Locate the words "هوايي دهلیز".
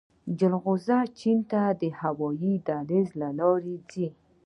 2.01-3.09